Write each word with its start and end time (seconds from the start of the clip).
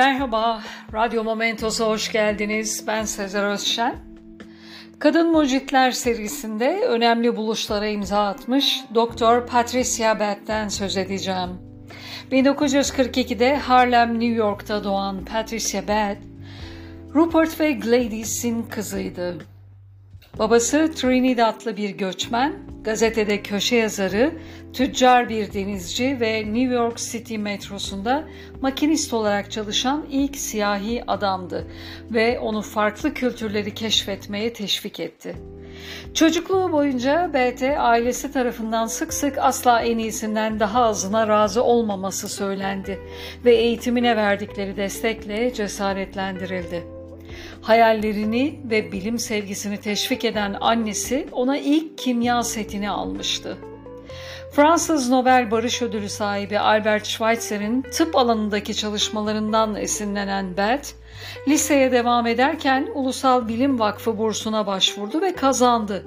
Merhaba, 0.00 0.62
Radyo 0.92 1.24
Momentos'a 1.24 1.86
hoş 1.86 2.12
geldiniz. 2.12 2.84
Ben 2.86 3.04
Sezer 3.04 3.44
Özşen. 3.44 3.96
Kadın 4.98 5.32
Mucitler 5.32 5.90
serisinde 5.90 6.80
önemli 6.88 7.36
buluşlara 7.36 7.86
imza 7.86 8.26
atmış 8.26 8.80
Doktor 8.94 9.46
Patricia 9.46 10.20
Batt'ten 10.20 10.68
söz 10.68 10.96
edeceğim. 10.96 11.50
1942'de 12.32 13.56
Harlem, 13.56 14.12
New 14.12 14.34
York'ta 14.34 14.84
doğan 14.84 15.24
Patricia 15.24 15.88
Batt, 15.88 16.18
Rupert 17.14 17.60
ve 17.60 17.72
Gladys'in 17.72 18.62
kızıydı. 18.62 19.38
Babası 20.38 20.92
Trinidadlı 20.94 21.76
bir 21.76 21.90
göçmen, 21.90 22.69
gazetede 22.84 23.42
köşe 23.42 23.76
yazarı, 23.76 24.32
tüccar 24.72 25.28
bir 25.28 25.52
denizci 25.52 26.20
ve 26.20 26.44
New 26.44 26.74
York 26.74 26.98
City 26.98 27.36
metrosunda 27.36 28.24
makinist 28.60 29.14
olarak 29.14 29.50
çalışan 29.50 30.06
ilk 30.10 30.36
siyahi 30.36 31.04
adamdı 31.06 31.66
ve 32.10 32.38
onu 32.38 32.62
farklı 32.62 33.14
kültürleri 33.14 33.74
keşfetmeye 33.74 34.52
teşvik 34.52 35.00
etti. 35.00 35.36
Çocukluğu 36.14 36.72
boyunca 36.72 37.30
BT 37.34 37.62
ailesi 37.62 38.32
tarafından 38.32 38.86
sık 38.86 39.14
sık 39.14 39.38
asla 39.38 39.82
en 39.82 39.98
iyisinden 39.98 40.60
daha 40.60 40.82
azına 40.82 41.28
razı 41.28 41.62
olmaması 41.62 42.28
söylendi 42.28 43.00
ve 43.44 43.54
eğitimine 43.54 44.16
verdikleri 44.16 44.76
destekle 44.76 45.54
cesaretlendirildi. 45.54 46.99
Hayallerini 47.62 48.60
ve 48.64 48.92
bilim 48.92 49.18
sevgisini 49.18 49.80
teşvik 49.80 50.24
eden 50.24 50.56
annesi 50.60 51.28
ona 51.32 51.58
ilk 51.58 51.98
kimya 51.98 52.42
setini 52.42 52.90
almıştı. 52.90 53.58
Fransız 54.52 55.10
Nobel 55.10 55.50
Barış 55.50 55.82
Ödülü 55.82 56.08
sahibi 56.08 56.58
Albert 56.58 57.06
Schweitzer 57.06 57.82
tıp 57.92 58.16
alanındaki 58.16 58.74
çalışmalarından 58.74 59.76
esinlenen 59.76 60.56
Beth, 60.56 60.88
liseye 61.48 61.92
devam 61.92 62.26
ederken 62.26 62.88
Ulusal 62.94 63.48
Bilim 63.48 63.78
Vakfı 63.78 64.18
bursuna 64.18 64.66
başvurdu 64.66 65.20
ve 65.20 65.34
kazandı. 65.34 66.06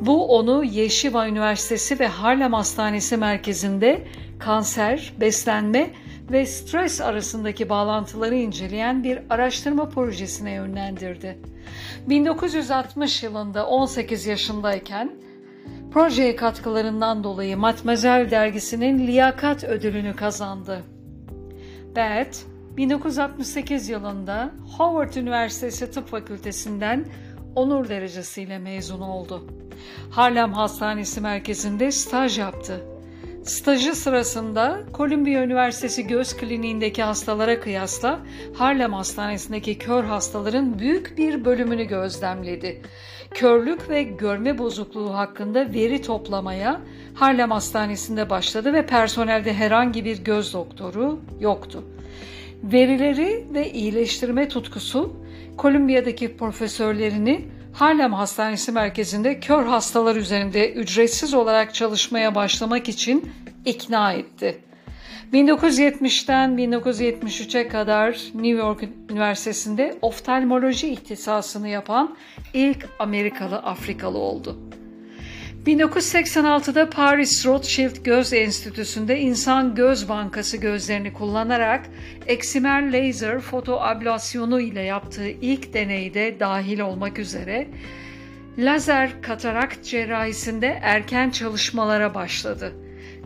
Bu 0.00 0.36
onu 0.36 0.64
Yeşiva 0.64 1.28
Üniversitesi 1.28 2.00
ve 2.00 2.06
Harlem 2.06 2.52
Hastanesi 2.52 3.16
merkezinde 3.16 4.04
kanser, 4.38 5.12
beslenme 5.20 5.90
ve 6.30 6.46
stres 6.46 7.00
arasındaki 7.00 7.68
bağlantıları 7.68 8.34
inceleyen 8.34 9.04
bir 9.04 9.18
araştırma 9.30 9.88
projesine 9.88 10.52
yönlendirdi. 10.52 11.38
1960 12.08 13.22
yılında 13.22 13.66
18 13.66 14.26
yaşındayken 14.26 15.10
projeye 15.92 16.36
katkılarından 16.36 17.24
dolayı 17.24 17.56
Matmazel 17.56 18.30
dergisinin 18.30 19.06
liyakat 19.06 19.64
ödülünü 19.64 20.16
kazandı. 20.16 20.82
Beth, 21.96 22.38
1968 22.76 23.88
yılında 23.88 24.50
Howard 24.78 25.14
Üniversitesi 25.14 25.90
Tıp 25.90 26.08
Fakültesinden 26.08 27.04
onur 27.54 27.88
derecesiyle 27.88 28.58
mezun 28.58 29.00
oldu. 29.00 29.46
Harlem 30.10 30.52
Hastanesi 30.52 31.20
merkezinde 31.20 31.92
staj 31.92 32.38
yaptı 32.38 32.93
Stajı 33.44 33.94
sırasında 33.94 34.82
Columbia 34.94 35.42
Üniversitesi 35.42 36.06
Göz 36.06 36.36
Kliniğindeki 36.36 37.02
hastalara 37.02 37.60
kıyasla 37.60 38.20
Harlem 38.54 38.92
Hastanesi'ndeki 38.92 39.78
kör 39.78 40.04
hastaların 40.04 40.78
büyük 40.78 41.18
bir 41.18 41.44
bölümünü 41.44 41.84
gözlemledi. 41.84 42.82
Körlük 43.30 43.90
ve 43.90 44.02
görme 44.02 44.58
bozukluğu 44.58 45.14
hakkında 45.14 45.72
veri 45.74 46.02
toplamaya 46.02 46.80
Harlem 47.14 47.50
Hastanesi'nde 47.50 48.30
başladı 48.30 48.72
ve 48.72 48.86
personelde 48.86 49.54
herhangi 49.54 50.04
bir 50.04 50.24
göz 50.24 50.54
doktoru 50.54 51.20
yoktu. 51.40 51.84
Verileri 52.62 53.46
ve 53.54 53.72
iyileştirme 53.72 54.48
tutkusu 54.48 55.16
Columbia'daki 55.58 56.36
profesörlerini 56.36 57.44
Harlem 57.74 58.12
Hastanesi 58.12 58.72
merkezinde 58.72 59.40
kör 59.40 59.64
hastalar 59.64 60.16
üzerinde 60.16 60.72
ücretsiz 60.72 61.34
olarak 61.34 61.74
çalışmaya 61.74 62.34
başlamak 62.34 62.88
için 62.88 63.32
ikna 63.64 64.12
etti. 64.12 64.60
1970'ten 65.32 66.50
1973'e 66.50 67.68
kadar 67.68 68.10
New 68.34 68.58
York 68.58 68.84
Üniversitesi'nde 69.10 69.98
oftalmoloji 70.02 70.88
ihtisasını 70.88 71.68
yapan 71.68 72.16
ilk 72.52 72.88
Amerikalı 72.98 73.56
Afrikalı 73.56 74.18
oldu. 74.18 74.58
1986'da 75.66 76.90
Paris 76.90 77.46
Rothschild 77.46 78.04
Göz 78.04 78.32
Enstitüsü'nde 78.32 79.20
insan 79.20 79.74
göz 79.74 80.08
bankası 80.08 80.56
gözlerini 80.56 81.12
kullanarak 81.12 81.86
eksimer 82.26 82.92
laser 82.92 83.40
fotoablasyonu 83.40 84.60
ile 84.60 84.80
yaptığı 84.80 85.28
ilk 85.28 85.74
deneyde 85.74 86.40
dahil 86.40 86.80
olmak 86.80 87.18
üzere 87.18 87.66
lazer 88.58 89.22
katarakt 89.22 89.84
cerrahisinde 89.84 90.78
erken 90.82 91.30
çalışmalara 91.30 92.14
başladı 92.14 92.72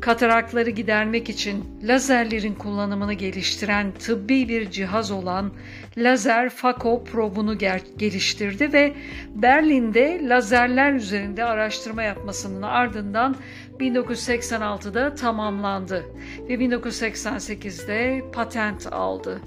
katarakları 0.00 0.70
gidermek 0.70 1.28
için 1.28 1.64
lazerlerin 1.82 2.54
kullanımını 2.54 3.12
geliştiren 3.12 3.92
tıbbi 3.92 4.48
bir 4.48 4.70
cihaz 4.70 5.10
olan 5.10 5.52
lazer 5.96 6.48
Fako 6.48 7.04
probunu 7.04 7.58
geliştirdi 7.98 8.72
ve 8.72 8.94
Berlin'de 9.34 10.20
lazerler 10.28 10.92
üzerinde 10.92 11.44
araştırma 11.44 12.02
yapmasının 12.02 12.62
ardından 12.62 13.36
1986'da 13.80 15.14
tamamlandı 15.14 16.04
ve 16.48 16.54
1988'de 16.54 18.24
patent 18.32 18.92
aldı. 18.92 19.40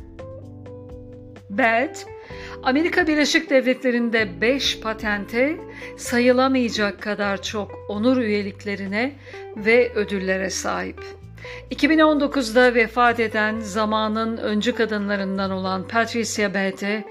Belt, 1.57 2.05
Amerika 2.63 3.07
Birleşik 3.07 3.49
Devletleri'nde 3.49 4.41
5 4.41 4.79
patente 4.79 5.57
sayılamayacak 5.97 7.01
kadar 7.01 7.41
çok 7.41 7.71
onur 7.89 8.17
üyeliklerine 8.17 9.15
ve 9.55 9.93
ödüllere 9.93 10.49
sahip. 10.49 11.01
2019'da 11.71 12.75
vefat 12.75 13.19
eden 13.19 13.59
zamanın 13.59 14.37
öncü 14.37 14.75
kadınlarından 14.75 15.51
olan 15.51 15.87
Patricia 15.87 16.53
Bete 16.53 17.03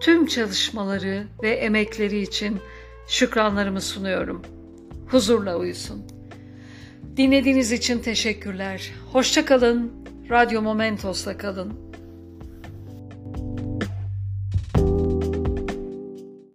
tüm 0.00 0.26
çalışmaları 0.26 1.26
ve 1.42 1.50
emekleri 1.50 2.20
için 2.20 2.60
şükranlarımı 3.08 3.80
sunuyorum. 3.80 4.42
Huzurla 5.10 5.56
uyusun. 5.56 6.06
Dinlediğiniz 7.16 7.72
için 7.72 7.98
teşekkürler. 7.98 8.90
Hoşça 9.12 9.44
kalın. 9.44 9.92
Radyo 10.30 10.62
Momentos'la 10.62 11.38
kalın. 11.38 11.85